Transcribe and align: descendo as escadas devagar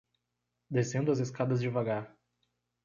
descendo 0.67 1.11
as 1.11 1.19
escadas 1.19 1.59
devagar 1.61 2.17